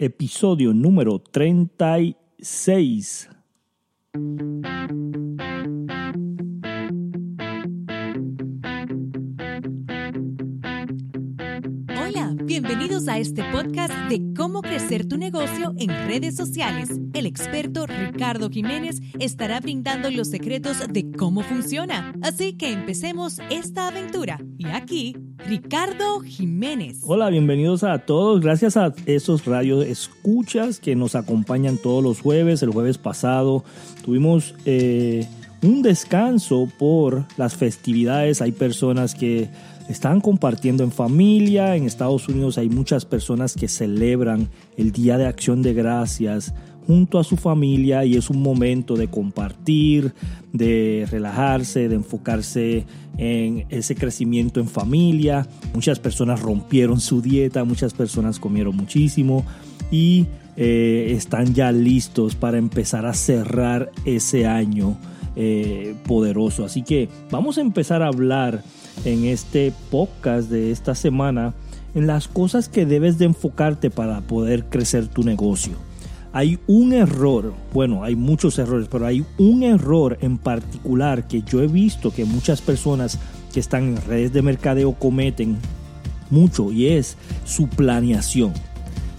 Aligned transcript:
episodio 0.00 0.72
número 0.72 1.18
36. 1.18 3.28
Bienvenidos 12.50 13.06
a 13.06 13.16
este 13.16 13.44
podcast 13.52 13.94
de 14.08 14.34
cómo 14.36 14.60
crecer 14.60 15.06
tu 15.06 15.16
negocio 15.16 15.72
en 15.78 15.88
redes 16.08 16.34
sociales. 16.34 16.88
El 17.14 17.24
experto 17.26 17.86
Ricardo 17.86 18.50
Jiménez 18.50 19.00
estará 19.20 19.60
brindando 19.60 20.10
los 20.10 20.30
secretos 20.30 20.78
de 20.88 21.12
cómo 21.12 21.42
funciona. 21.42 22.12
Así 22.22 22.54
que 22.54 22.72
empecemos 22.72 23.38
esta 23.50 23.86
aventura. 23.86 24.40
Y 24.58 24.66
aquí, 24.66 25.16
Ricardo 25.46 26.22
Jiménez. 26.22 26.98
Hola, 27.04 27.30
bienvenidos 27.30 27.84
a 27.84 28.00
todos. 28.00 28.40
Gracias 28.40 28.76
a 28.76 28.92
esos 29.06 29.44
radios 29.44 29.86
escuchas 29.86 30.80
que 30.80 30.96
nos 30.96 31.14
acompañan 31.14 31.78
todos 31.78 32.02
los 32.02 32.20
jueves. 32.20 32.64
El 32.64 32.70
jueves 32.70 32.98
pasado 32.98 33.62
tuvimos 34.04 34.56
eh, 34.64 35.24
un 35.62 35.82
descanso 35.82 36.68
por 36.80 37.26
las 37.36 37.54
festividades. 37.54 38.42
Hay 38.42 38.50
personas 38.50 39.14
que 39.14 39.48
están 39.90 40.20
compartiendo 40.20 40.84
en 40.84 40.92
familia. 40.92 41.74
En 41.74 41.84
Estados 41.84 42.28
Unidos 42.28 42.58
hay 42.58 42.68
muchas 42.68 43.04
personas 43.04 43.54
que 43.54 43.66
celebran 43.66 44.48
el 44.76 44.92
Día 44.92 45.18
de 45.18 45.26
Acción 45.26 45.62
de 45.62 45.74
Gracias 45.74 46.54
junto 46.86 47.18
a 47.18 47.24
su 47.24 47.36
familia 47.36 48.04
y 48.04 48.16
es 48.16 48.30
un 48.30 48.40
momento 48.40 48.96
de 48.96 49.08
compartir, 49.08 50.14
de 50.52 51.06
relajarse, 51.10 51.88
de 51.88 51.96
enfocarse 51.96 52.86
en 53.18 53.66
ese 53.68 53.96
crecimiento 53.96 54.60
en 54.60 54.68
familia. 54.68 55.48
Muchas 55.74 55.98
personas 55.98 56.40
rompieron 56.40 57.00
su 57.00 57.20
dieta, 57.20 57.64
muchas 57.64 57.92
personas 57.92 58.38
comieron 58.38 58.76
muchísimo 58.76 59.44
y 59.90 60.26
eh, 60.56 61.12
están 61.16 61.52
ya 61.52 61.72
listos 61.72 62.36
para 62.36 62.58
empezar 62.58 63.06
a 63.06 63.14
cerrar 63.14 63.90
ese 64.04 64.46
año 64.46 64.96
eh, 65.34 65.94
poderoso. 66.06 66.64
Así 66.64 66.82
que 66.82 67.08
vamos 67.30 67.58
a 67.58 67.60
empezar 67.60 68.02
a 68.02 68.08
hablar 68.08 68.62
en 69.04 69.24
este 69.24 69.72
podcast 69.90 70.50
de 70.50 70.70
esta 70.70 70.94
semana 70.94 71.54
en 71.94 72.06
las 72.06 72.28
cosas 72.28 72.68
que 72.68 72.86
debes 72.86 73.18
de 73.18 73.26
enfocarte 73.26 73.90
para 73.90 74.20
poder 74.20 74.64
crecer 74.66 75.08
tu 75.08 75.22
negocio. 75.22 75.72
Hay 76.32 76.60
un 76.68 76.92
error, 76.92 77.52
bueno, 77.72 78.04
hay 78.04 78.14
muchos 78.14 78.58
errores, 78.58 78.88
pero 78.90 79.06
hay 79.06 79.24
un 79.38 79.64
error 79.64 80.16
en 80.20 80.38
particular 80.38 81.26
que 81.26 81.42
yo 81.42 81.60
he 81.60 81.66
visto 81.66 82.12
que 82.12 82.24
muchas 82.24 82.60
personas 82.60 83.18
que 83.52 83.58
están 83.58 83.88
en 83.88 84.02
redes 84.02 84.32
de 84.32 84.42
mercadeo 84.42 84.92
cometen 84.92 85.56
mucho 86.30 86.70
y 86.70 86.86
es 86.86 87.16
su 87.44 87.68
planeación. 87.68 88.52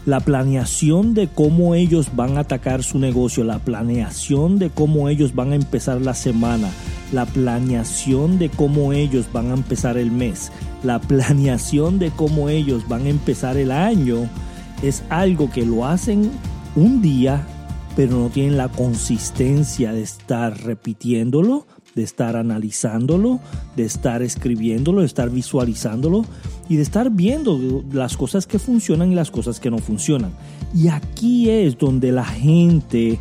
La 0.06 0.20
planeación 0.20 1.14
de 1.14 1.28
cómo 1.28 1.76
ellos 1.76 2.16
van 2.16 2.38
a 2.38 2.42
atacar 2.42 2.82
su 2.82 2.98
negocio, 2.98 3.44
la 3.44 3.60
planeación 3.60 4.58
de 4.58 4.72
cómo 4.72 5.10
ellos 5.10 5.36
van 5.36 5.52
a 5.52 5.56
empezar 5.56 6.02
la 6.02 6.16
semana, 6.16 6.72
la 7.12 7.28
planeación 7.28 8.40
de 8.40 8.50
cómo 8.50 8.94
ellos 8.94 9.28
van 9.32 9.52
a 9.52 9.54
empezar 9.54 9.98
el 9.98 10.12
mes, 10.12 10.52
la 10.84 11.00
planeación 11.00 12.00
de 12.00 12.10
cómo 12.10 12.50
ellos 12.50 12.88
van 12.88 13.06
a 13.06 13.10
empezar 13.10 13.58
el 13.58 13.72
año, 13.72 14.28
es 14.82 15.04
algo 15.10 15.52
que 15.52 15.68
lo 15.68 15.86
hacen 15.86 16.32
un 16.76 17.04
día, 17.04 17.46
pero 17.96 18.18
no 18.18 18.30
tienen 18.30 18.58
la 18.58 18.70
consistencia 18.70 19.94
de 19.94 20.02
estar 20.02 20.64
repitiéndolo, 20.64 21.68
de 21.94 22.02
estar 22.02 22.38
analizándolo, 22.38 23.40
de 23.76 23.84
estar 23.84 24.24
escribiéndolo, 24.24 25.02
de 25.02 25.08
estar 25.08 25.30
visualizándolo 25.30 26.26
y 26.72 26.78
de 26.78 26.84
estar 26.84 27.12
viendo 27.12 27.84
las 27.92 28.16
cosas 28.16 28.48
que 28.48 28.58
funcionan 28.58 29.12
y 29.12 29.16
las 29.16 29.30
cosas 29.30 29.60
que 29.60 29.70
no 29.70 29.80
funcionan. 29.80 30.32
Y 30.74 30.88
aquí 30.88 31.50
es 31.50 31.78
donde 31.78 32.14
la 32.14 32.24
gente 32.24 33.20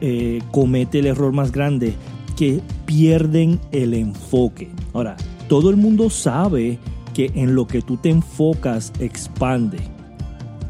eh, 0.00 0.40
comete 0.50 1.00
el 1.00 1.06
error 1.08 1.30
más 1.30 1.52
grande 1.52 1.92
que 2.38 2.62
pierden 2.86 3.60
el 3.70 3.92
enfoque. 3.92 4.70
Ahora, 4.94 5.14
todo 5.46 5.68
el 5.68 5.76
mundo 5.76 6.08
sabe 6.08 6.78
que 7.12 7.30
en 7.34 7.54
lo 7.54 7.66
que 7.66 7.82
tú 7.82 7.98
te 7.98 8.08
enfocas 8.08 8.94
expande. 8.98 9.76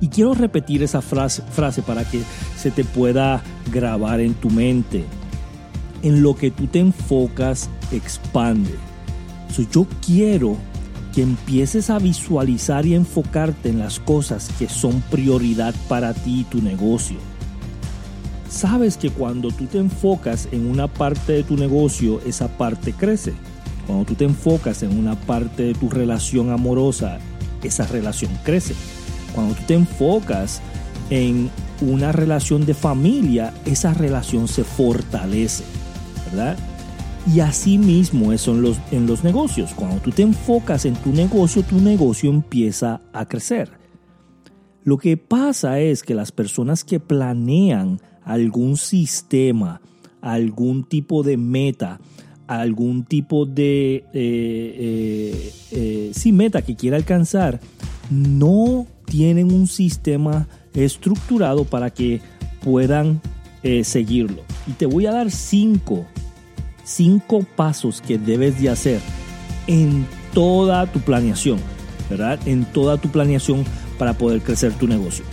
Y 0.00 0.08
quiero 0.08 0.34
repetir 0.34 0.82
esa 0.82 1.02
frase, 1.02 1.42
frase 1.42 1.80
para 1.80 2.02
que 2.02 2.22
se 2.56 2.72
te 2.72 2.82
pueda 2.82 3.40
grabar 3.72 4.18
en 4.18 4.34
tu 4.34 4.50
mente. 4.50 5.04
En 6.02 6.24
lo 6.24 6.34
que 6.34 6.50
tú 6.50 6.66
te 6.66 6.80
enfocas 6.80 7.70
expande. 7.92 8.74
yo 9.70 9.86
quiero 10.04 10.56
que 11.16 11.22
empieces 11.22 11.90
a 11.90 11.98
visualizar 11.98 12.86
y 12.86 12.94
enfocarte 12.94 13.70
en 13.70 13.80
las 13.80 13.98
cosas 13.98 14.50
que 14.56 14.68
son 14.68 15.00
prioridad 15.10 15.74
para 15.88 16.14
ti 16.14 16.42
y 16.42 16.44
tu 16.44 16.62
negocio 16.62 17.16
sabes 18.56 18.96
que 18.96 19.10
cuando 19.10 19.50
tú 19.50 19.66
te 19.66 19.78
enfocas 19.78 20.48
en 20.50 20.66
una 20.66 20.88
parte 20.88 21.34
de 21.34 21.44
tu 21.44 21.56
negocio, 21.56 22.20
esa 22.26 22.48
parte 22.48 22.92
crece. 22.92 23.34
Cuando 23.86 24.04
tú 24.04 24.14
te 24.14 24.24
enfocas 24.24 24.82
en 24.82 24.98
una 24.98 25.14
parte 25.14 25.64
de 25.64 25.74
tu 25.74 25.88
relación 25.88 26.50
amorosa, 26.50 27.18
esa 27.62 27.86
relación 27.86 28.30
crece. 28.44 28.74
Cuando 29.34 29.54
tú 29.54 29.62
te 29.66 29.74
enfocas 29.74 30.60
en 31.10 31.50
una 31.80 32.12
relación 32.12 32.64
de 32.64 32.74
familia, 32.74 33.52
esa 33.66 33.92
relación 33.92 34.48
se 34.48 34.64
fortalece, 34.64 35.64
¿verdad? 36.30 36.56
Y 37.34 37.40
así 37.40 37.76
mismo 37.78 38.32
eso 38.32 38.52
en 38.52 38.62
los, 38.62 38.78
en 38.92 39.06
los 39.06 39.24
negocios. 39.24 39.72
Cuando 39.74 39.96
tú 39.98 40.10
te 40.10 40.22
enfocas 40.22 40.84
en 40.84 40.94
tu 40.94 41.12
negocio, 41.12 41.62
tu 41.62 41.80
negocio 41.80 42.30
empieza 42.30 43.00
a 43.12 43.26
crecer. 43.26 43.70
Lo 44.84 44.98
que 44.98 45.16
pasa 45.16 45.80
es 45.80 46.04
que 46.04 46.14
las 46.14 46.30
personas 46.30 46.84
que 46.84 47.00
planean 47.00 48.00
algún 48.22 48.76
sistema, 48.76 49.80
algún 50.20 50.84
tipo 50.84 51.24
de 51.24 51.36
meta, 51.36 51.98
algún 52.46 53.04
tipo 53.04 53.46
de 53.46 53.96
eh, 53.96 54.04
eh, 54.12 55.52
eh, 55.72 56.10
sí, 56.14 56.32
meta 56.32 56.62
que 56.62 56.76
quiera 56.76 56.96
alcanzar, 56.96 57.60
no 58.10 58.86
tienen 59.06 59.52
un 59.52 59.66
sistema 59.66 60.46
estructurado 60.74 61.64
para 61.64 61.90
que 61.90 62.20
puedan 62.62 63.20
seguirlo. 63.82 64.42
Y 64.68 64.74
te 64.74 64.86
voy 64.86 65.06
a 65.06 65.10
dar 65.10 65.28
cinco, 65.32 66.06
cinco 66.86 67.44
pasos 67.56 68.00
que 68.00 68.16
debes 68.16 68.58
de 68.60 68.70
hacer 68.70 69.00
en 69.66 70.06
toda 70.32 70.86
tu 70.86 71.00
planeación, 71.00 71.58
¿verdad? 72.08 72.38
En 72.46 72.64
toda 72.64 72.96
tu 72.96 73.10
planeación 73.10 73.64
para 73.98 74.14
poder 74.14 74.40
crecer 74.40 74.72
tu 74.72 74.86
negocio. 74.86 75.24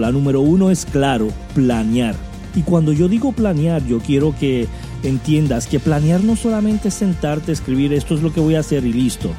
La 0.00 0.10
número 0.10 0.40
uno 0.40 0.70
es 0.70 0.84
claro, 0.84 1.28
planear. 1.54 2.16
Y 2.54 2.62
cuando 2.62 2.92
yo 2.92 3.08
digo 3.08 3.32
planear, 3.32 3.84
yo 3.86 4.00
quiero 4.00 4.34
que 4.38 4.66
entiendas 5.02 5.66
que 5.66 5.80
planear 5.80 6.22
no 6.22 6.36
solamente 6.36 6.88
es 6.88 6.94
sentarte, 6.94 7.52
escribir 7.52 7.92
esto 7.92 8.14
es 8.14 8.22
lo 8.22 8.32
que 8.32 8.40
voy 8.40 8.54
a 8.54 8.60
hacer 8.60 8.84
y 8.84 8.92
listo. 8.92 9.30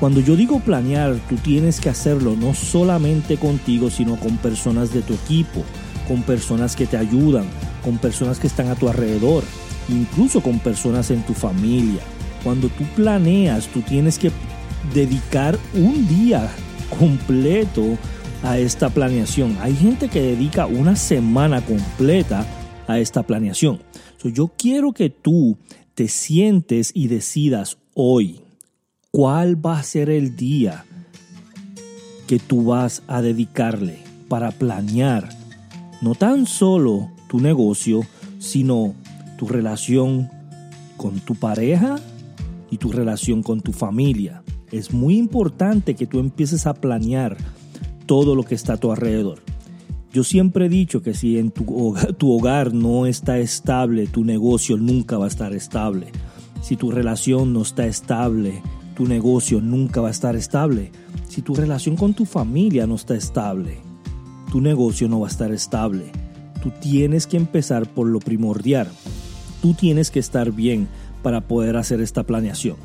Cuando 0.00 0.20
yo 0.20 0.34
digo 0.34 0.60
planear, 0.60 1.16
tú 1.28 1.36
tienes 1.36 1.80
que 1.80 1.88
hacerlo 1.88 2.34
no 2.36 2.54
solamente 2.54 3.36
contigo, 3.36 3.90
sino 3.90 4.16
con 4.16 4.36
personas 4.38 4.92
de 4.92 5.02
tu 5.02 5.14
equipo, 5.14 5.62
con 6.08 6.22
personas 6.22 6.74
que 6.74 6.86
te 6.86 6.96
ayudan, 6.96 7.44
con 7.84 7.98
personas 7.98 8.40
que 8.40 8.48
están 8.48 8.68
a 8.68 8.74
tu 8.74 8.88
alrededor, 8.88 9.44
incluso 9.88 10.40
con 10.40 10.58
personas 10.58 11.10
en 11.10 11.22
tu 11.22 11.34
familia. 11.34 12.02
Cuando 12.42 12.68
tú 12.68 12.84
planeas, 12.96 13.68
tú 13.68 13.80
tienes 13.82 14.18
que 14.18 14.30
dedicar 14.94 15.58
un 15.74 16.08
día 16.08 16.50
completo 16.98 17.98
a 18.42 18.58
esta 18.58 18.90
planeación. 18.90 19.56
Hay 19.60 19.74
gente 19.74 20.08
que 20.08 20.20
dedica 20.20 20.66
una 20.66 20.96
semana 20.96 21.64
completa 21.64 22.46
a 22.86 22.98
esta 22.98 23.22
planeación. 23.22 23.80
yo 24.24 24.52
quiero 24.56 24.92
que 24.92 25.10
tú 25.10 25.56
te 25.94 26.08
sientes 26.08 26.92
y 26.94 27.08
decidas 27.08 27.78
hoy 27.94 28.40
cuál 29.10 29.64
va 29.64 29.78
a 29.78 29.82
ser 29.82 30.10
el 30.10 30.36
día 30.36 30.84
que 32.26 32.38
tú 32.38 32.64
vas 32.66 33.02
a 33.08 33.20
dedicarle 33.20 33.98
para 34.28 34.52
planear 34.52 35.28
no 36.00 36.14
tan 36.14 36.46
solo 36.46 37.10
tu 37.28 37.40
negocio, 37.40 38.00
sino 38.38 38.94
tu 39.42 39.48
relación 39.48 40.30
con 40.96 41.18
tu 41.18 41.34
pareja 41.34 41.96
y 42.70 42.76
tu 42.76 42.92
relación 42.92 43.42
con 43.42 43.60
tu 43.60 43.72
familia. 43.72 44.44
Es 44.70 44.92
muy 44.92 45.18
importante 45.18 45.96
que 45.96 46.06
tú 46.06 46.20
empieces 46.20 46.64
a 46.68 46.74
planear 46.74 47.36
todo 48.06 48.36
lo 48.36 48.44
que 48.44 48.54
está 48.54 48.74
a 48.74 48.76
tu 48.76 48.92
alrededor. 48.92 49.40
Yo 50.12 50.22
siempre 50.22 50.66
he 50.66 50.68
dicho 50.68 51.02
que 51.02 51.12
si 51.12 51.38
en 51.38 51.50
tu 51.50 51.64
hogar, 51.76 52.12
tu 52.18 52.30
hogar 52.30 52.72
no 52.72 53.06
está 53.06 53.40
estable, 53.40 54.06
tu 54.06 54.22
negocio 54.22 54.76
nunca 54.76 55.18
va 55.18 55.24
a 55.24 55.28
estar 55.28 55.52
estable. 55.54 56.06
Si 56.62 56.76
tu 56.76 56.92
relación 56.92 57.52
no 57.52 57.62
está 57.62 57.84
estable, 57.86 58.62
tu 58.94 59.08
negocio 59.08 59.60
nunca 59.60 60.00
va 60.00 60.06
a 60.06 60.12
estar 60.12 60.36
estable. 60.36 60.92
Si 61.26 61.42
tu 61.42 61.56
relación 61.56 61.96
con 61.96 62.14
tu 62.14 62.26
familia 62.26 62.86
no 62.86 62.94
está 62.94 63.16
estable, 63.16 63.78
tu 64.52 64.60
negocio 64.60 65.08
no 65.08 65.18
va 65.18 65.26
a 65.26 65.30
estar 65.32 65.50
estable. 65.50 66.12
Tú 66.62 66.70
tienes 66.80 67.26
que 67.26 67.38
empezar 67.38 67.92
por 67.92 68.06
lo 68.06 68.20
primordial. 68.20 68.86
Tú 69.62 69.74
tienes 69.74 70.10
que 70.10 70.18
estar 70.18 70.50
bien 70.50 70.88
para 71.22 71.42
poder 71.42 71.76
hacer 71.76 72.00
esta 72.00 72.24
planeación. 72.24 72.76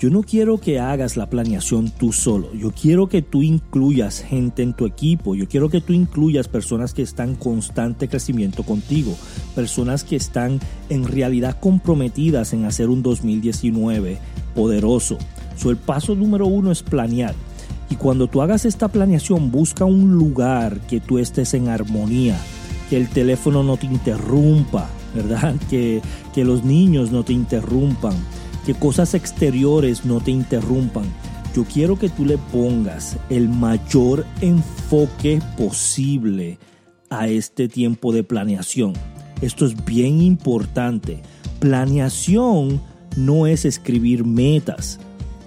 yo 0.00 0.10
no 0.10 0.22
quiero 0.22 0.58
que 0.58 0.78
hagas 0.78 1.16
la 1.16 1.28
planeación 1.28 1.90
tú 1.90 2.12
solo. 2.12 2.52
Yo 2.54 2.70
quiero 2.70 3.08
que 3.08 3.20
tú 3.22 3.42
incluyas 3.42 4.20
gente 4.20 4.62
en 4.62 4.72
tu 4.72 4.86
equipo. 4.86 5.34
Yo 5.34 5.48
quiero 5.48 5.70
que 5.70 5.80
tú 5.80 5.92
incluyas 5.92 6.46
personas 6.46 6.94
que 6.94 7.02
están 7.02 7.30
en 7.30 7.34
constante 7.34 8.08
crecimiento 8.08 8.62
contigo. 8.62 9.16
Personas 9.56 10.04
que 10.04 10.14
están 10.14 10.60
en 10.88 11.04
realidad 11.04 11.58
comprometidas 11.58 12.52
en 12.52 12.64
hacer 12.64 12.90
un 12.90 13.02
2019 13.02 14.18
poderoso. 14.54 15.18
So, 15.56 15.70
el 15.70 15.76
paso 15.76 16.14
número 16.14 16.46
uno 16.46 16.70
es 16.70 16.82
planear. 16.82 17.34
Y 17.90 17.96
cuando 17.96 18.28
tú 18.28 18.42
hagas 18.42 18.64
esta 18.64 18.88
planeación, 18.88 19.50
busca 19.50 19.84
un 19.84 20.12
lugar 20.14 20.80
que 20.82 21.00
tú 21.00 21.18
estés 21.18 21.54
en 21.54 21.68
armonía. 21.68 22.38
Que 22.88 22.96
el 22.96 23.08
teléfono 23.08 23.62
no 23.62 23.76
te 23.76 23.86
interrumpa, 23.86 24.88
¿verdad? 25.22 25.54
Que, 25.70 26.00
que 26.34 26.44
los 26.44 26.64
niños 26.64 27.12
no 27.12 27.24
te 27.24 27.32
interrumpan 27.32 28.14
que 28.68 28.74
cosas 28.74 29.14
exteriores 29.14 30.04
no 30.04 30.20
te 30.20 30.30
interrumpan. 30.30 31.06
Yo 31.56 31.64
quiero 31.64 31.98
que 31.98 32.10
tú 32.10 32.26
le 32.26 32.36
pongas 32.36 33.16
el 33.30 33.48
mayor 33.48 34.26
enfoque 34.42 35.40
posible 35.56 36.58
a 37.08 37.28
este 37.28 37.68
tiempo 37.68 38.12
de 38.12 38.24
planeación. 38.24 38.92
Esto 39.40 39.64
es 39.64 39.86
bien 39.86 40.20
importante. 40.20 41.22
Planeación 41.60 42.82
no 43.16 43.46
es 43.46 43.64
escribir 43.64 44.26
metas. 44.26 45.00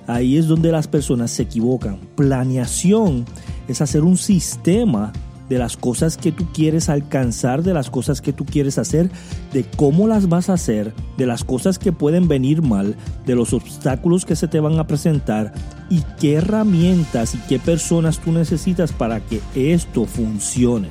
Ahí 0.07 0.37
es 0.37 0.47
donde 0.47 0.71
las 0.71 0.87
personas 0.87 1.29
se 1.29 1.43
equivocan. 1.43 1.99
Planeación 2.15 3.25
es 3.67 3.81
hacer 3.81 4.01
un 4.01 4.17
sistema 4.17 5.13
de 5.51 5.57
las 5.57 5.75
cosas 5.75 6.15
que 6.15 6.31
tú 6.31 6.47
quieres 6.53 6.87
alcanzar, 6.87 7.61
de 7.61 7.73
las 7.73 7.89
cosas 7.89 8.21
que 8.21 8.31
tú 8.31 8.45
quieres 8.45 8.77
hacer, 8.77 9.11
de 9.51 9.65
cómo 9.65 10.07
las 10.07 10.29
vas 10.29 10.49
a 10.49 10.53
hacer, 10.53 10.93
de 11.17 11.25
las 11.25 11.43
cosas 11.43 11.77
que 11.77 11.91
pueden 11.91 12.29
venir 12.29 12.61
mal, 12.61 12.95
de 13.25 13.35
los 13.35 13.51
obstáculos 13.51 14.23
que 14.23 14.37
se 14.37 14.47
te 14.47 14.61
van 14.61 14.79
a 14.79 14.87
presentar 14.87 15.51
y 15.89 16.03
qué 16.21 16.35
herramientas 16.35 17.35
y 17.35 17.37
qué 17.49 17.59
personas 17.59 18.19
tú 18.19 18.31
necesitas 18.31 18.93
para 18.93 19.19
que 19.19 19.41
esto 19.53 20.05
funcione. 20.05 20.87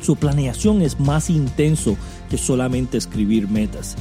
Su 0.00 0.16
planeación 0.16 0.80
es 0.80 0.98
más 0.98 1.28
intenso 1.28 1.98
que 2.30 2.38
solamente 2.38 2.96
escribir 2.96 3.46
metas. 3.46 3.96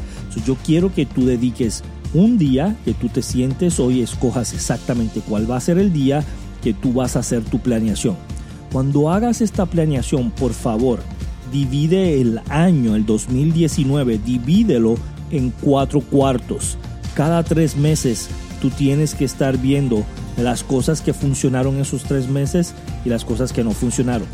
yo 0.46 0.56
quiero 0.66 0.94
que 0.94 1.06
tú 1.06 1.26
dediques 1.26 1.84
un 2.14 2.38
día, 2.38 2.78
que 2.86 2.94
tú 2.94 3.10
te 3.10 3.22
sientes 3.22 3.78
hoy, 3.78 4.02
escojas 4.02 4.54
exactamente 4.54 5.20
cuál 5.20 5.52
va 5.52 5.58
a 5.58 5.60
ser 5.60 5.78
el 5.78 5.92
día 5.92 6.24
que 6.64 6.74
tú 6.74 6.94
vas 6.94 7.18
a 7.18 7.20
hacer 7.20 7.44
tu 7.44 7.60
planeación. 7.60 8.16
Cuando 8.72 9.12
hagas 9.12 9.42
esta 9.42 9.66
planeación, 9.66 10.32
por 10.32 10.54
favor, 10.54 11.00
divide 11.52 12.22
el 12.22 12.40
año, 12.50 12.96
el 12.96 13.06
2019, 13.06 14.18
divídelo 14.18 14.96
en 15.30 15.52
cuatro 15.62 16.00
cuartos. 16.00 16.78
Cada 17.14 17.44
tres 17.44 17.76
meses 17.76 18.30
tú 18.62 18.70
tienes 18.70 19.14
que 19.14 19.26
estar 19.26 19.58
viendo 19.58 20.06
las 20.38 20.64
cosas 20.64 21.02
que 21.02 21.14
funcionaron 21.14 21.80
esos 21.80 22.04
tres 22.04 22.30
meses 22.30 22.74
y 23.04 23.10
las 23.10 23.26
cosas 23.26 23.52
que 23.52 23.64
no 23.64 23.72
funcionaron. 23.72 24.28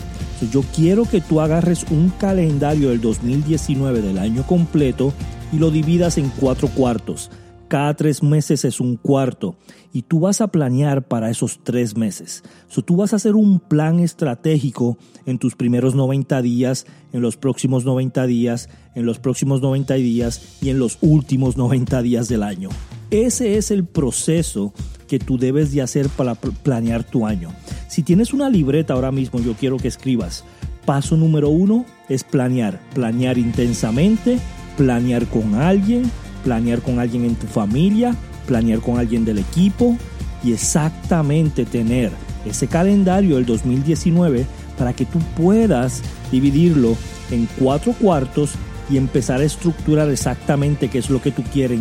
yo 0.52 0.64
quiero 0.76 1.06
que 1.06 1.20
tú 1.20 1.42
agarres 1.42 1.86
un 1.90 2.10
calendario 2.20 2.90
del 2.90 3.02
2019 3.02 4.04
del 4.04 4.20
año 4.20 4.46
completo 4.46 5.14
y 5.52 5.58
lo 5.58 5.72
dividas 5.72 6.20
en 6.20 6.30
cuatro 6.30 6.68
cuartos. 6.68 7.32
Cada 7.68 7.94
tres 7.96 8.24
meses 8.24 8.64
es 8.64 8.80
un 8.80 8.96
cuarto 8.96 9.56
y 9.92 10.04
tú 10.04 10.22
vas 10.22 10.40
a 10.40 10.48
planear 10.48 11.08
para 11.08 11.30
esos 11.30 11.60
tres 11.64 11.98
meses. 11.98 12.44
So, 12.70 12.82
tú 12.82 12.96
vas 12.96 13.12
a 13.12 13.18
hacer 13.18 13.36
un 13.36 13.60
plan 13.60 14.00
estratégico 14.00 14.98
en 15.26 15.38
tus 15.38 15.56
primeros 15.56 15.94
90 15.94 16.42
días, 16.42 16.86
en 17.12 17.22
los 17.22 17.36
próximos 17.36 17.84
90 17.84 18.26
días, 18.26 18.70
en 18.96 19.06
los 19.06 19.20
próximos 19.20 19.62
90 19.62 19.96
días 19.96 20.58
y 20.62 20.70
en 20.70 20.80
los 20.80 20.98
últimos 21.02 21.58
90 21.58 22.02
días 22.04 22.30
del 22.30 22.44
año. 22.44 22.70
Ese 23.12 23.58
es 23.58 23.72
el 23.72 23.86
proceso 23.86 24.74
que 25.08 25.20
tú 25.20 25.38
debes 25.38 25.72
de 25.74 25.82
hacer 25.82 26.08
para 26.10 26.36
planear 26.36 27.04
tu 27.04 27.26
año. 27.26 27.50
Si 27.90 28.04
tienes 28.04 28.34
una 28.34 28.50
libreta 28.50 28.94
ahora 28.94 29.12
mismo, 29.12 29.40
yo 29.40 29.56
quiero 29.56 29.78
que 29.78 29.88
escribas. 29.88 30.46
Paso 30.86 31.18
número 31.18 31.50
uno 31.50 31.86
es 32.08 32.24
planear. 32.24 32.80
Planear 32.94 33.38
intensamente, 33.38 34.40
planear 34.78 35.26
con 35.28 35.56
alguien, 35.56 36.10
planear 36.44 36.82
con 36.82 37.00
alguien 37.00 37.26
en 37.26 37.36
tu 37.36 37.48
familia, 37.48 38.16
planear 38.46 38.80
con 38.80 38.98
alguien 38.98 39.26
del 39.26 39.40
equipo 39.40 39.98
y 40.44 40.54
exactamente 40.54 41.66
tener 41.66 42.12
ese 42.46 42.68
calendario 42.68 43.36
del 43.36 43.46
2019 43.46 44.46
para 44.78 44.94
que 44.94 45.06
tú 45.06 45.20
puedas 45.36 46.02
dividirlo 46.32 46.96
en 47.32 47.48
cuatro 47.60 47.94
cuartos 47.94 48.52
y 48.90 48.98
empezar 48.98 49.42
a 49.42 49.44
estructurar 49.44 50.10
exactamente 50.10 50.90
qué 50.90 51.00
es 51.00 51.10
lo 51.10 51.22
que 51.22 51.32
tú 51.32 51.44
quieres 51.44 51.80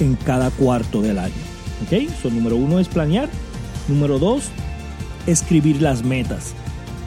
en, 0.00 0.16
cada 0.16 0.50
cuarto 0.50 1.02
del 1.02 1.18
año. 1.18 1.34
¿Ok? 1.84 2.10
So, 2.20 2.30
número 2.30 2.56
uno 2.56 2.80
es 2.80 2.88
planear. 2.88 3.28
Número 3.86 4.18
dos, 4.18 4.44
escribir 5.26 5.80
las 5.80 6.04
metas. 6.04 6.52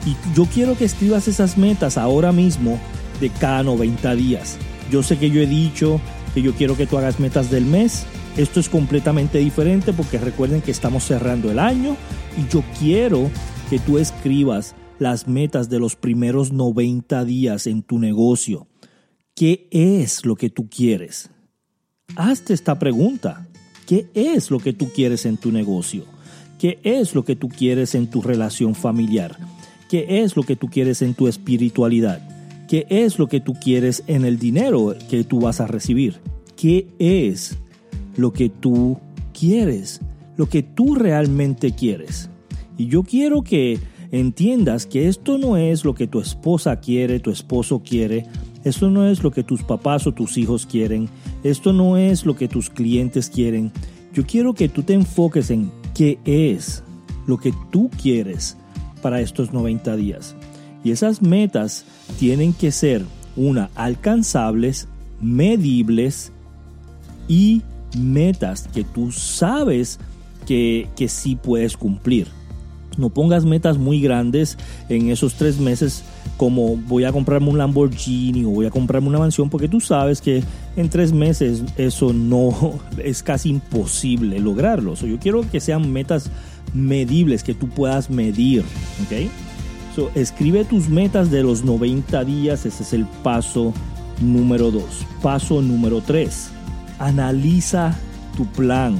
Y 0.06 0.16
yo 0.34 0.46
quiero 0.46 0.76
que 0.76 0.84
escribas 0.84 1.28
esas 1.28 1.58
metas 1.58 1.98
ahora 1.98 2.32
mismo 2.32 2.80
de 3.20 3.28
cada 3.30 3.62
90 3.62 4.14
días. 4.14 4.56
Yo 4.90 5.02
sé 5.02 5.18
que 5.18 5.30
yo 5.30 5.40
he 5.42 5.46
dicho 5.46 6.00
que 6.34 6.42
yo 6.42 6.54
quiero 6.54 6.76
que 6.76 6.86
tú 6.86 6.98
hagas 6.98 7.20
metas 7.20 7.50
del 7.50 7.64
mes. 7.64 8.06
Esto 8.36 8.60
es 8.60 8.68
completamente 8.68 9.38
diferente 9.38 9.92
porque 9.92 10.18
recuerden 10.18 10.62
que 10.62 10.70
estamos 10.70 11.04
cerrando 11.04 11.50
el 11.50 11.58
año 11.58 11.96
y 12.36 12.50
yo 12.52 12.62
quiero 12.78 13.30
que 13.68 13.78
tú 13.78 13.98
escribas 13.98 14.74
las 14.98 15.28
metas 15.28 15.68
de 15.68 15.78
los 15.78 15.96
primeros 15.96 16.52
90 16.52 17.24
días 17.24 17.66
en 17.66 17.82
tu 17.82 17.98
negocio. 17.98 18.68
¿Qué 19.34 19.68
es 19.70 20.24
lo 20.24 20.36
que 20.36 20.50
tú 20.50 20.68
quieres? 20.68 21.30
Hazte 22.16 22.54
esta 22.54 22.78
pregunta. 22.78 23.48
¿Qué 23.86 24.06
es 24.14 24.50
lo 24.50 24.58
que 24.58 24.72
tú 24.72 24.90
quieres 24.90 25.26
en 25.26 25.36
tu 25.36 25.50
negocio? 25.50 26.04
¿Qué 26.58 26.78
es 26.84 27.14
lo 27.14 27.24
que 27.24 27.34
tú 27.34 27.48
quieres 27.48 27.94
en 27.94 28.08
tu 28.08 28.22
relación 28.22 28.74
familiar? 28.74 29.36
¿Qué 29.90 30.22
es 30.22 30.36
lo 30.36 30.44
que 30.44 30.56
tú 30.56 30.68
quieres 30.68 31.02
en 31.02 31.14
tu 31.14 31.26
espiritualidad? 31.26 32.31
¿Qué 32.72 32.86
es 32.88 33.18
lo 33.18 33.26
que 33.26 33.40
tú 33.40 33.52
quieres 33.52 34.02
en 34.06 34.24
el 34.24 34.38
dinero 34.38 34.94
que 35.10 35.24
tú 35.24 35.40
vas 35.40 35.60
a 35.60 35.66
recibir? 35.66 36.22
¿Qué 36.56 36.86
es 36.98 37.58
lo 38.16 38.32
que 38.32 38.48
tú 38.48 38.98
quieres? 39.38 40.00
Lo 40.38 40.48
que 40.48 40.62
tú 40.62 40.94
realmente 40.94 41.72
quieres. 41.72 42.30
Y 42.78 42.86
yo 42.86 43.02
quiero 43.02 43.42
que 43.42 43.78
entiendas 44.10 44.86
que 44.86 45.08
esto 45.08 45.36
no 45.36 45.58
es 45.58 45.84
lo 45.84 45.94
que 45.94 46.06
tu 46.06 46.18
esposa 46.18 46.80
quiere, 46.80 47.20
tu 47.20 47.30
esposo 47.30 47.82
quiere, 47.82 48.24
esto 48.64 48.88
no 48.88 49.06
es 49.06 49.22
lo 49.22 49.32
que 49.32 49.42
tus 49.42 49.62
papás 49.62 50.06
o 50.06 50.12
tus 50.12 50.38
hijos 50.38 50.64
quieren, 50.64 51.10
esto 51.44 51.74
no 51.74 51.98
es 51.98 52.24
lo 52.24 52.36
que 52.36 52.48
tus 52.48 52.70
clientes 52.70 53.28
quieren. 53.28 53.70
Yo 54.14 54.24
quiero 54.24 54.54
que 54.54 54.70
tú 54.70 54.82
te 54.82 54.94
enfoques 54.94 55.50
en 55.50 55.70
qué 55.94 56.18
es 56.24 56.82
lo 57.26 57.36
que 57.36 57.52
tú 57.70 57.90
quieres 58.00 58.56
para 59.02 59.20
estos 59.20 59.52
90 59.52 59.94
días. 59.96 60.34
Y 60.84 60.90
esas 60.90 61.22
metas 61.22 61.84
tienen 62.18 62.52
que 62.52 62.72
ser, 62.72 63.04
una, 63.36 63.70
alcanzables, 63.74 64.88
medibles 65.20 66.32
y 67.28 67.62
metas 67.96 68.68
que 68.74 68.84
tú 68.84 69.12
sabes 69.12 69.98
que, 70.46 70.88
que 70.96 71.08
sí 71.08 71.36
puedes 71.36 71.76
cumplir. 71.76 72.26
No 72.98 73.08
pongas 73.08 73.44
metas 73.44 73.78
muy 73.78 74.00
grandes 74.00 74.58
en 74.88 75.10
esos 75.10 75.34
tres 75.34 75.58
meses 75.58 76.04
como 76.36 76.76
voy 76.76 77.04
a 77.04 77.12
comprarme 77.12 77.48
un 77.48 77.58
Lamborghini 77.58 78.44
o 78.44 78.50
voy 78.50 78.66
a 78.66 78.70
comprarme 78.70 79.08
una 79.08 79.18
mansión 79.18 79.48
porque 79.48 79.68
tú 79.68 79.80
sabes 79.80 80.20
que 80.20 80.42
en 80.76 80.88
tres 80.88 81.12
meses 81.12 81.62
eso 81.76 82.12
no 82.12 82.80
es 83.02 83.22
casi 83.22 83.50
imposible 83.50 84.40
lograrlo. 84.40 84.94
yo 84.94 85.18
quiero 85.18 85.48
que 85.48 85.60
sean 85.60 85.92
metas 85.92 86.30
medibles 86.74 87.42
que 87.42 87.54
tú 87.54 87.68
puedas 87.68 88.10
medir. 88.10 88.64
¿okay? 89.06 89.30
Escribe 90.14 90.64
tus 90.64 90.88
metas 90.88 91.30
de 91.30 91.42
los 91.42 91.64
90 91.64 92.24
días, 92.24 92.66
ese 92.66 92.82
es 92.82 92.92
el 92.92 93.06
paso 93.22 93.72
número 94.20 94.70
2. 94.70 94.84
Paso 95.22 95.60
número 95.60 96.00
3, 96.00 96.50
analiza 96.98 97.96
tu 98.36 98.46
plan. 98.46 98.94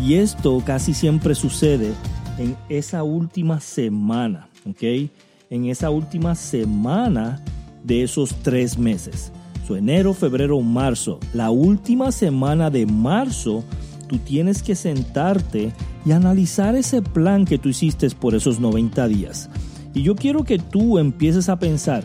Y 0.00 0.14
esto 0.14 0.62
casi 0.64 0.94
siempre 0.94 1.34
sucede 1.34 1.92
en 2.38 2.56
esa 2.68 3.02
última 3.02 3.60
semana, 3.60 4.48
¿ok? 4.68 5.10
En 5.50 5.66
esa 5.66 5.90
última 5.90 6.34
semana 6.34 7.42
de 7.84 8.02
esos 8.02 8.34
tres 8.42 8.78
meses. 8.78 9.32
So, 9.66 9.76
enero, 9.76 10.14
febrero, 10.14 10.60
marzo. 10.60 11.18
La 11.34 11.50
última 11.50 12.12
semana 12.12 12.70
de 12.70 12.86
marzo, 12.86 13.64
tú 14.08 14.18
tienes 14.18 14.62
que 14.62 14.74
sentarte 14.74 15.72
y 16.04 16.12
analizar 16.12 16.76
ese 16.76 17.02
plan 17.02 17.44
que 17.44 17.58
tú 17.58 17.68
hiciste 17.68 18.08
por 18.10 18.34
esos 18.34 18.58
90 18.58 19.08
días. 19.08 19.50
Y 19.94 20.02
yo 20.02 20.14
quiero 20.14 20.44
que 20.44 20.58
tú 20.58 20.98
empieces 20.98 21.48
a 21.48 21.58
pensar, 21.58 22.02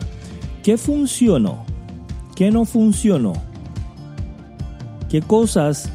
¿qué 0.62 0.76
funcionó? 0.76 1.64
¿Qué 2.34 2.50
no 2.50 2.64
funcionó? 2.64 3.34
¿Qué 5.08 5.22
cosas 5.22 5.88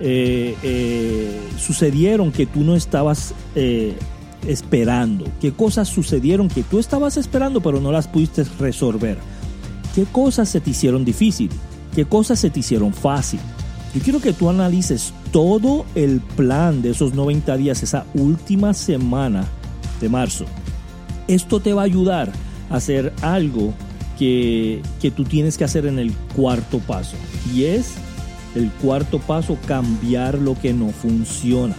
eh, 0.00 0.56
eh, 0.62 1.40
sucedieron 1.58 2.32
que 2.32 2.46
tú 2.46 2.60
no 2.60 2.74
estabas 2.74 3.34
eh, 3.54 3.94
esperando? 4.46 5.26
¿Qué 5.40 5.52
cosas 5.52 5.88
sucedieron 5.88 6.48
que 6.48 6.62
tú 6.62 6.78
estabas 6.78 7.16
esperando 7.16 7.60
pero 7.60 7.80
no 7.80 7.92
las 7.92 8.08
pudiste 8.08 8.44
resolver? 8.58 9.18
¿Qué 9.94 10.04
cosas 10.04 10.48
se 10.48 10.60
te 10.60 10.70
hicieron 10.70 11.04
difícil? 11.04 11.50
¿Qué 11.94 12.06
cosas 12.06 12.40
se 12.40 12.50
te 12.50 12.60
hicieron 12.60 12.92
fácil? 12.92 13.40
Yo 13.94 14.00
quiero 14.00 14.20
que 14.20 14.32
tú 14.32 14.50
analices 14.50 15.12
todo 15.30 15.84
el 15.94 16.20
plan 16.20 16.82
de 16.82 16.90
esos 16.90 17.14
90 17.14 17.56
días, 17.56 17.82
esa 17.82 18.06
última 18.14 18.74
semana 18.74 19.44
de 20.00 20.08
marzo. 20.08 20.46
Esto 21.28 21.60
te 21.60 21.72
va 21.72 21.82
a 21.82 21.86
ayudar 21.86 22.30
a 22.70 22.76
hacer 22.76 23.12
algo 23.22 23.72
que, 24.18 24.82
que 25.00 25.10
tú 25.10 25.24
tienes 25.24 25.58
que 25.58 25.64
hacer 25.64 25.86
en 25.86 25.98
el 25.98 26.12
cuarto 26.36 26.78
paso. 26.78 27.16
Y 27.54 27.64
es 27.64 27.94
el 28.54 28.70
cuarto 28.70 29.18
paso, 29.18 29.58
cambiar 29.66 30.38
lo 30.38 30.58
que 30.58 30.72
no 30.72 30.90
funciona. 30.90 31.74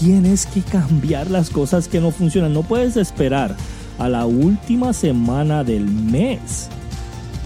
Tienes 0.00 0.46
que 0.46 0.60
cambiar 0.62 1.30
las 1.30 1.50
cosas 1.50 1.86
que 1.86 2.00
no 2.00 2.10
funcionan. 2.10 2.52
No 2.52 2.62
puedes 2.62 2.96
esperar 2.96 3.56
a 3.98 4.08
la 4.08 4.26
última 4.26 4.92
semana 4.92 5.62
del 5.62 5.84
mes. 5.84 6.68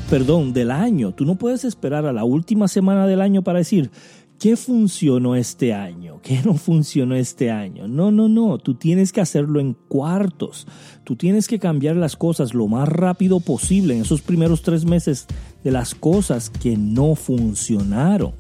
Perdón, 0.09 0.53
del 0.53 0.71
año. 0.71 1.13
Tú 1.13 1.25
no 1.25 1.35
puedes 1.35 1.65
esperar 1.65 2.07
a 2.07 2.13
la 2.13 2.25
última 2.25 2.69
semana 2.69 3.07
del 3.07 3.21
año 3.21 3.43
para 3.43 3.59
decir, 3.59 3.91
¿qué 4.39 4.57
funcionó 4.57 5.35
este 5.37 5.75
año? 5.75 6.06
¿Qué 6.23 6.41
no 6.45 6.55
funcionó 6.55 7.15
este 7.15 7.51
año? 7.51 7.89
No, 7.89 8.11
no, 8.11 8.29
no, 8.29 8.59
tú 8.59 8.75
tienes 8.75 9.13
que 9.13 9.21
hacerlo 9.21 9.61
en 9.61 9.75
cuartos. 9.75 10.67
Tú 11.05 11.17
tienes 11.17 11.49
que 11.49 11.59
cambiar 11.59 11.97
las 11.97 12.17
cosas 12.17 12.55
lo 12.55 12.67
más 12.69 12.89
rápido 12.89 13.41
posible 13.41 13.95
en 13.95 14.03
esos 14.03 14.23
primeros 14.23 14.63
tres 14.63 14.85
meses 14.85 15.27
de 15.65 15.71
las 15.71 15.95
cosas 15.95 16.51
que 16.51 16.77
no 16.77 17.15
funcionaron. 17.15 18.33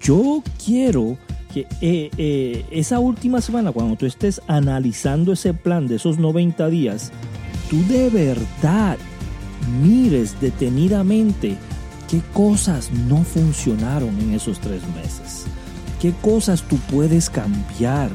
yo 0.00 0.42
quiero 0.64 1.18
que 1.52 1.66
eh, 1.80 2.10
eh, 2.18 2.64
esa 2.70 2.98
última 2.98 3.40
semana, 3.40 3.72
cuando 3.72 3.96
tú 3.96 4.06
estés 4.06 4.40
analizando 4.48 5.32
ese 5.32 5.54
plan 5.54 5.86
de 5.86 5.96
esos 5.96 6.18
90 6.18 6.68
días, 6.68 7.12
tú 7.70 7.82
de 7.86 8.10
verdad 8.10 8.98
mires 9.82 10.40
detenidamente 10.40 11.56
qué 12.10 12.20
cosas 12.32 12.90
no 13.08 13.22
funcionaron 13.24 14.18
en 14.20 14.34
esos 14.34 14.58
tres 14.60 14.82
meses, 14.94 15.46
qué 16.04 16.12
cosas 16.20 16.60
tú 16.64 16.76
puedes 16.92 17.30
cambiar, 17.30 18.10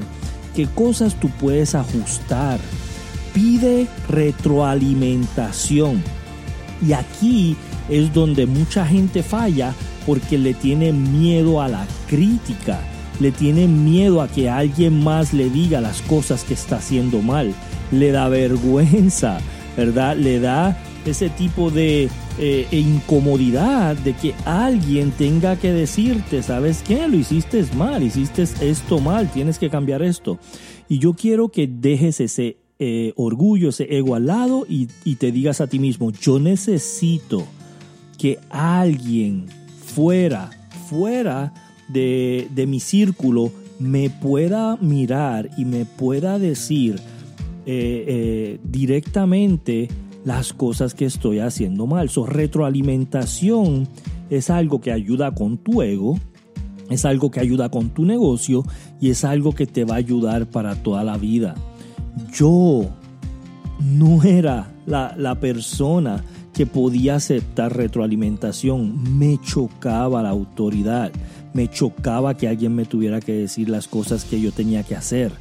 qué 0.56 0.68
cosas 0.68 1.16
tú 1.16 1.28
puedes 1.40 1.74
ajustar. 1.74 2.60
Pide 3.34 3.88
retroalimentación. 4.08 6.04
Y 6.88 6.94
aquí 6.94 7.58
es 7.90 8.14
donde 8.14 8.46
mucha 8.46 8.86
gente 8.86 9.24
falla 9.24 9.74
porque 10.06 10.38
le 10.38 10.54
tiene 10.54 10.94
miedo 10.94 11.64
a 11.64 11.68
la 11.68 11.88
crítica, 12.08 12.80
le 13.20 13.32
tiene 13.32 13.66
miedo 13.66 14.22
a 14.22 14.28
que 14.28 14.52
alguien 14.52 15.04
más 15.04 15.34
le 15.34 15.50
diga 15.50 15.82
las 15.82 16.04
cosas 16.04 16.44
que 16.44 16.54
está 16.54 16.76
haciendo 16.76 17.24
mal, 17.24 17.56
le 17.92 18.12
da 18.12 18.30
vergüenza, 18.30 19.40
¿verdad? 19.76 20.16
Le 20.16 20.40
da 20.40 20.78
ese 21.08 21.32
tipo 21.32 21.72
de 21.72 22.08
eh, 22.42 22.70
incomodidad 22.72 23.98
de 23.98 24.14
que 24.14 24.34
alguien 24.46 25.12
tenga 25.12 25.58
que 25.58 25.74
decirte, 25.74 26.42
¿sabes 26.42 26.82
qué? 26.88 27.06
Lo 27.10 27.18
hiciste 27.18 27.62
mal, 27.76 28.02
hiciste 28.02 28.44
esto 28.62 29.02
mal, 29.02 29.30
tienes 29.30 29.60
que 29.60 29.70
cambiar 29.70 30.02
esto. 30.02 30.40
Y 30.88 31.00
yo 31.00 31.16
quiero 31.16 31.50
que 31.50 31.68
dejes 31.68 32.22
ese 32.22 32.56
eh, 32.80 33.12
orgullo, 33.18 33.68
ese 33.70 33.94
ego 33.94 34.16
al 34.16 34.28
lado 34.28 34.66
y, 34.70 34.88
te 35.16 35.34
digas 35.34 35.60
a 35.60 35.68
ti 35.68 35.80
mismo, 35.80 36.12
yo 36.12 36.40
necesito 36.40 37.46
que 38.18 38.40
alguien 38.50 39.48
fuera, 39.86 40.50
fuera 40.88 41.54
de, 41.90 42.48
mi 42.70 42.80
círculo 42.80 43.52
me 43.80 44.10
pueda 44.10 44.78
mirar 44.78 45.50
y 45.58 45.66
me 45.66 45.84
pueda 45.84 46.40
decir 46.40 47.02
eh, 47.66 48.60
directamente 48.64 49.90
las 50.26 50.54
cosas 50.54 50.94
que 50.94 51.06
estoy 51.06 51.40
haciendo 51.40 51.88
mal. 51.88 52.10
Su 52.10 52.26
retroalimentación 52.26 53.88
es 54.30 54.50
algo 54.50 54.82
que 54.82 54.92
ayuda 54.92 55.34
con 55.34 55.58
tu 55.58 55.82
ego, 55.82 56.20
es 56.90 57.06
algo 57.06 57.32
que 57.32 57.40
ayuda 57.40 57.70
con 57.70 57.90
tu 57.90 58.06
negocio 58.06 58.64
y 59.00 59.10
es 59.12 59.24
algo 59.24 59.54
que 59.54 59.68
te 59.68 59.86
va 59.86 59.96
a 59.96 60.00
ayudar 60.00 60.48
para 60.48 60.76
toda 60.76 61.04
la 61.04 61.18
vida. 61.18 61.56
Yo 62.34 62.90
no 63.80 64.24
era 64.24 64.72
la, 64.86 65.16
la 65.18 65.40
persona 65.40 66.24
que 66.54 66.66
podía 66.66 67.16
aceptar 67.16 67.76
retroalimentación. 67.76 69.18
Me 69.18 69.40
chocaba 69.42 70.22
la 70.22 70.30
autoridad, 70.30 71.12
me 71.54 71.70
chocaba 71.70 72.36
que 72.36 72.48
alguien 72.48 72.76
me 72.76 72.86
tuviera 72.86 73.22
que 73.22 73.34
decir 73.34 73.70
las 73.70 73.88
cosas 73.88 74.26
que 74.26 74.42
yo 74.42 74.52
tenía 74.52 74.84
que 74.84 74.96
hacer. 74.96 75.32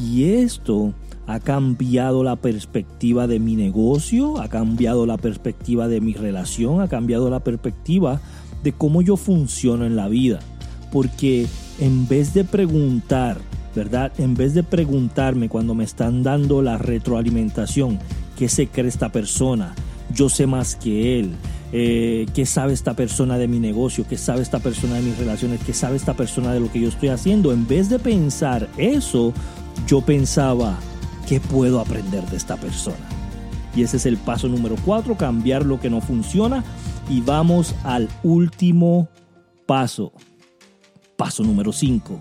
Y 0.00 0.24
esto 0.24 0.94
ha 1.26 1.40
cambiado 1.40 2.22
la 2.22 2.36
perspectiva 2.36 3.26
de 3.26 3.38
mi 3.38 3.56
negocio, 3.56 4.40
ha 4.40 4.48
cambiado 4.48 5.06
la 5.06 5.16
perspectiva 5.16 5.88
de 5.88 6.00
mi 6.00 6.12
relación, 6.14 6.80
ha 6.80 6.88
cambiado 6.88 7.30
la 7.30 7.40
perspectiva 7.40 8.20
de 8.62 8.72
cómo 8.72 9.02
yo 9.02 9.16
funciono 9.16 9.86
en 9.86 9.96
la 9.96 10.08
vida. 10.08 10.40
Porque 10.92 11.46
en 11.80 12.06
vez 12.06 12.34
de 12.34 12.44
preguntar, 12.44 13.38
¿verdad? 13.74 14.12
En 14.18 14.34
vez 14.34 14.54
de 14.54 14.62
preguntarme 14.62 15.48
cuando 15.48 15.74
me 15.74 15.84
están 15.84 16.22
dando 16.22 16.62
la 16.62 16.78
retroalimentación, 16.78 17.98
¿qué 18.36 18.48
se 18.48 18.68
cree 18.68 18.88
esta 18.88 19.10
persona? 19.10 19.74
Yo 20.12 20.28
sé 20.28 20.46
más 20.46 20.76
que 20.76 21.18
él. 21.18 21.32
Eh, 21.72 22.26
¿Qué 22.34 22.46
sabe 22.46 22.72
esta 22.72 22.94
persona 22.94 23.36
de 23.36 23.48
mi 23.48 23.58
negocio? 23.58 24.06
¿Qué 24.08 24.16
sabe 24.16 24.42
esta 24.42 24.60
persona 24.60 24.94
de 24.94 25.02
mis 25.02 25.18
relaciones? 25.18 25.60
¿Qué 25.64 25.72
sabe 25.72 25.96
esta 25.96 26.14
persona 26.14 26.52
de 26.52 26.60
lo 26.60 26.70
que 26.70 26.80
yo 26.80 26.88
estoy 26.88 27.08
haciendo? 27.08 27.52
En 27.52 27.66
vez 27.66 27.88
de 27.88 27.98
pensar 27.98 28.68
eso, 28.76 29.32
yo 29.88 30.00
pensaba, 30.00 30.78
¿Qué 31.28 31.40
puedo 31.40 31.80
aprender 31.80 32.22
de 32.26 32.36
esta 32.36 32.56
persona? 32.56 32.96
Y 33.74 33.82
ese 33.82 33.96
es 33.96 34.04
el 34.06 34.18
paso 34.18 34.46
número 34.46 34.76
cuatro, 34.84 35.16
cambiar 35.16 35.64
lo 35.64 35.80
que 35.80 35.88
no 35.88 36.00
funciona. 36.00 36.62
Y 37.08 37.22
vamos 37.22 37.74
al 37.82 38.08
último 38.22 39.08
paso. 39.66 40.12
Paso 41.16 41.42
número 41.42 41.72
cinco, 41.72 42.20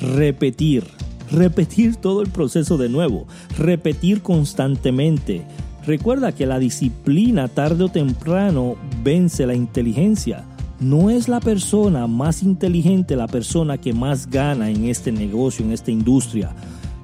repetir. 0.00 0.84
Repetir 1.32 1.96
todo 1.96 2.22
el 2.22 2.30
proceso 2.30 2.76
de 2.76 2.88
nuevo. 2.88 3.26
Repetir 3.56 4.20
constantemente. 4.20 5.44
Recuerda 5.86 6.32
que 6.32 6.46
la 6.46 6.58
disciplina 6.58 7.48
tarde 7.48 7.84
o 7.84 7.88
temprano 7.88 8.76
vence 9.02 9.46
la 9.46 9.54
inteligencia. 9.54 10.44
No 10.80 11.08
es 11.08 11.28
la 11.28 11.40
persona 11.40 12.06
más 12.06 12.42
inteligente 12.42 13.14
la 13.14 13.28
persona 13.28 13.78
que 13.78 13.92
más 13.92 14.28
gana 14.28 14.70
en 14.70 14.84
este 14.84 15.12
negocio, 15.12 15.64
en 15.64 15.72
esta 15.72 15.90
industria 15.90 16.54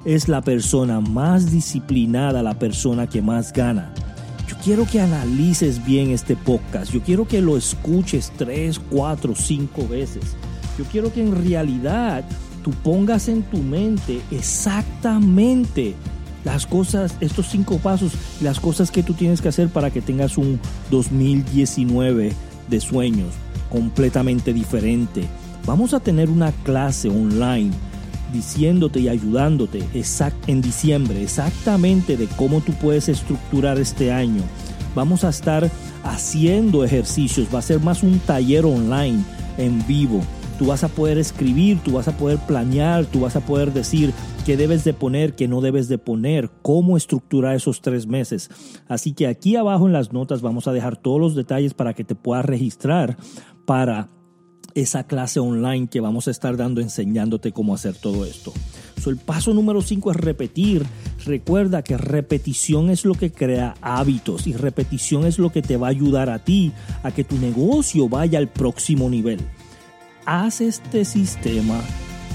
es 0.07 0.29
la 0.29 0.41
persona 0.41 1.01
más 1.01 1.51
disciplinada, 1.51 2.41
la 2.41 2.57
persona 2.57 3.07
que 3.07 3.21
más 3.21 3.51
gana. 3.51 3.91
Yo 4.47 4.55
quiero 4.63 4.85
que 4.85 5.01
analices 5.01 5.85
bien 5.85 6.11
este 6.11 6.37
podcast. 6.37 6.93
Yo 6.93 7.01
quiero 7.01 7.27
que 7.27 7.41
lo 7.41 7.57
escuches 7.57 8.31
tres, 8.37 8.79
cuatro, 8.79 9.35
cinco 9.35 9.85
veces. 9.85 10.23
Yo 10.77 10.85
quiero 10.85 11.11
que 11.11 11.21
en 11.21 11.35
realidad 11.35 12.23
tú 12.63 12.71
pongas 12.71 13.27
en 13.27 13.43
tu 13.43 13.57
mente 13.57 14.21
exactamente 14.31 15.93
las 16.45 16.65
cosas, 16.65 17.13
estos 17.19 17.47
cinco 17.49 17.77
pasos, 17.77 18.13
las 18.39 18.61
cosas 18.61 18.91
que 18.91 19.03
tú 19.03 19.13
tienes 19.13 19.41
que 19.41 19.49
hacer 19.49 19.67
para 19.67 19.91
que 19.91 19.99
tengas 19.99 20.37
un 20.37 20.57
2019 20.89 22.31
de 22.69 22.79
sueños 22.79 23.33
completamente 23.69 24.53
diferente. 24.53 25.25
Vamos 25.65 25.93
a 25.93 25.99
tener 25.99 26.29
una 26.29 26.53
clase 26.63 27.09
online 27.09 27.73
diciéndote 28.31 28.99
y 28.99 29.09
ayudándote 29.09 29.83
en 30.47 30.61
diciembre 30.61 31.21
exactamente 31.21 32.17
de 32.17 32.27
cómo 32.27 32.61
tú 32.61 32.73
puedes 32.73 33.09
estructurar 33.09 33.79
este 33.79 34.11
año. 34.11 34.41
Vamos 34.95 35.23
a 35.23 35.29
estar 35.29 35.69
haciendo 36.03 36.83
ejercicios, 36.83 37.47
va 37.53 37.59
a 37.59 37.63
ser 37.63 37.79
más 37.79 38.03
un 38.03 38.19
taller 38.19 38.65
online 38.65 39.23
en 39.57 39.85
vivo. 39.87 40.21
Tú 40.57 40.67
vas 40.67 40.83
a 40.83 40.87
poder 40.87 41.19
escribir, 41.19 41.79
tú 41.83 41.91
vas 41.91 42.07
a 42.07 42.17
poder 42.17 42.39
planear, 42.39 43.05
tú 43.05 43.19
vas 43.19 43.35
a 43.35 43.41
poder 43.41 43.73
decir 43.73 44.11
qué 44.43 44.57
debes 44.57 44.83
de 44.83 44.93
poner, 44.93 45.35
qué 45.35 45.47
no 45.47 45.61
debes 45.61 45.87
de 45.87 45.99
poner, 45.99 46.49
cómo 46.63 46.97
estructurar 46.97 47.55
esos 47.55 47.81
tres 47.81 48.07
meses. 48.07 48.49
Así 48.87 49.13
que 49.13 49.27
aquí 49.27 49.55
abajo 49.55 49.85
en 49.85 49.93
las 49.93 50.13
notas 50.13 50.41
vamos 50.41 50.67
a 50.67 50.73
dejar 50.73 50.97
todos 50.97 51.19
los 51.19 51.35
detalles 51.35 51.75
para 51.75 51.93
que 51.93 52.03
te 52.03 52.15
puedas 52.15 52.45
registrar 52.45 53.17
para 53.65 54.07
esa 54.75 55.03
clase 55.05 55.39
online 55.39 55.87
que 55.87 56.01
vamos 56.01 56.27
a 56.27 56.31
estar 56.31 56.57
dando 56.57 56.81
enseñándote 56.81 57.51
cómo 57.51 57.73
hacer 57.73 57.95
todo 57.95 58.25
esto. 58.25 58.53
el 59.05 59.17
paso 59.17 59.53
número 59.53 59.81
5 59.81 60.11
es 60.11 60.17
repetir. 60.17 60.85
Recuerda 61.25 61.81
que 61.81 61.97
repetición 61.97 62.89
es 62.89 63.05
lo 63.05 63.13
que 63.13 63.31
crea 63.31 63.75
hábitos 63.81 64.47
y 64.47 64.53
repetición 64.53 65.25
es 65.25 65.39
lo 65.39 65.49
que 65.49 65.61
te 65.61 65.77
va 65.77 65.87
a 65.87 65.91
ayudar 65.91 66.29
a 66.29 66.39
ti 66.39 66.73
a 67.03 67.11
que 67.11 67.23
tu 67.23 67.37
negocio 67.37 68.09
vaya 68.09 68.37
al 68.37 68.49
próximo 68.49 69.09
nivel. 69.09 69.39
Haz 70.25 70.59
este 70.59 71.05
sistema, 71.05 71.79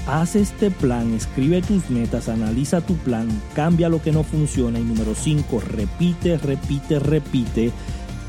haz 0.07 0.35
este 0.35 0.71
plan, 0.71 1.13
escribe 1.13 1.61
tus 1.61 1.91
metas, 1.91 2.27
analiza 2.27 2.81
tu 2.81 2.95
plan, 2.95 3.27
cambia 3.53 3.87
lo 3.87 4.01
que 4.01 4.11
no 4.11 4.23
funciona 4.23 4.79
y 4.79 4.83
número 4.83 5.13
5, 5.13 5.59
repite, 5.59 6.37
repite, 6.39 6.97
repite 6.97 7.71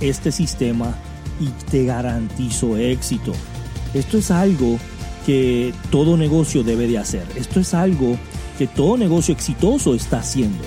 este 0.00 0.30
sistema 0.30 0.94
y 1.40 1.48
te 1.70 1.84
garantizo 1.84 2.76
éxito. 2.76 3.32
Esto 3.94 4.18
es 4.18 4.30
algo 4.30 4.78
que 5.24 5.72
todo 5.90 6.16
negocio 6.16 6.62
debe 6.62 6.86
de 6.86 6.98
hacer. 6.98 7.24
Esto 7.36 7.60
es 7.60 7.74
algo 7.74 8.16
que 8.58 8.66
todo 8.66 8.96
negocio 8.96 9.32
exitoso 9.32 9.94
está 9.94 10.18
haciendo. 10.18 10.62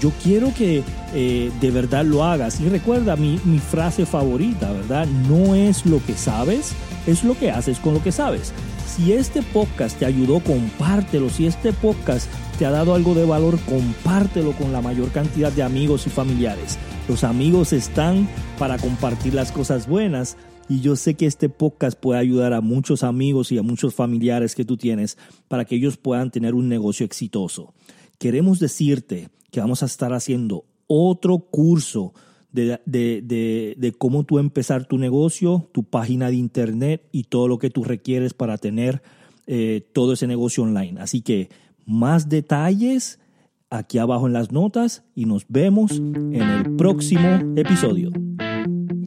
Yo 0.00 0.10
quiero 0.22 0.54
que 0.54 0.82
eh, 1.14 1.50
de 1.60 1.70
verdad 1.70 2.04
lo 2.04 2.24
hagas. 2.24 2.60
Y 2.60 2.68
recuerda 2.68 3.16
mi, 3.16 3.38
mi 3.44 3.58
frase 3.58 4.06
favorita, 4.06 4.72
¿verdad? 4.72 5.06
No 5.28 5.54
es 5.54 5.84
lo 5.84 6.04
que 6.04 6.14
sabes, 6.14 6.72
es 7.06 7.24
lo 7.24 7.38
que 7.38 7.50
haces 7.50 7.78
con 7.78 7.94
lo 7.94 8.02
que 8.02 8.12
sabes. 8.12 8.52
Si 8.86 9.12
este 9.12 9.42
podcast 9.42 9.98
te 9.98 10.06
ayudó, 10.06 10.40
compártelo. 10.40 11.30
Si 11.30 11.46
este 11.46 11.72
podcast 11.72 12.28
te 12.58 12.66
ha 12.66 12.70
dado 12.70 12.94
algo 12.94 13.14
de 13.14 13.24
valor, 13.24 13.58
compártelo 13.60 14.52
con 14.52 14.72
la 14.72 14.80
mayor 14.80 15.10
cantidad 15.10 15.52
de 15.52 15.62
amigos 15.62 16.06
y 16.06 16.10
familiares. 16.10 16.78
Los 17.08 17.24
amigos 17.24 17.72
están 17.72 18.28
para 18.58 18.78
compartir 18.78 19.34
las 19.34 19.52
cosas 19.52 19.86
buenas 19.86 20.36
y 20.72 20.80
yo 20.80 20.96
sé 20.96 21.14
que 21.14 21.26
este 21.26 21.50
podcast 21.50 22.00
puede 22.00 22.18
ayudar 22.18 22.54
a 22.54 22.62
muchos 22.62 23.02
amigos 23.02 23.52
y 23.52 23.58
a 23.58 23.62
muchos 23.62 23.94
familiares 23.94 24.54
que 24.54 24.64
tú 24.64 24.78
tienes 24.78 25.18
para 25.48 25.66
que 25.66 25.74
ellos 25.74 25.98
puedan 25.98 26.30
tener 26.30 26.54
un 26.54 26.70
negocio 26.70 27.04
exitoso. 27.04 27.74
Queremos 28.18 28.58
decirte 28.58 29.28
que 29.50 29.60
vamos 29.60 29.82
a 29.82 29.86
estar 29.86 30.14
haciendo 30.14 30.64
otro 30.86 31.40
curso 31.40 32.14
de, 32.52 32.80
de, 32.86 33.94
cómo 33.98 34.24
tú 34.24 34.38
empezar 34.38 34.86
tu 34.86 34.96
negocio, 34.96 35.68
tu 35.72 35.84
página 35.84 36.30
de 36.30 36.36
internet 36.36 37.06
y 37.12 37.24
todo 37.24 37.48
lo 37.48 37.58
que 37.58 37.68
tú 37.68 37.84
requieres 37.84 38.32
para 38.32 38.56
tener 38.56 39.02
eh, 39.46 39.86
todo 39.92 40.14
ese 40.14 40.26
negocio 40.26 40.62
online. 40.62 41.02
Así 41.02 41.20
que 41.20 41.50
más 41.84 42.30
detalles 42.30 43.20
aquí 43.68 43.98
abajo 43.98 44.26
en 44.26 44.32
las 44.32 44.52
notas 44.52 45.04
y 45.14 45.26
nos 45.26 45.44
vemos 45.48 45.98
en 45.98 46.40
el 46.40 46.76
próximo 46.76 47.28
episodio. 47.56 48.10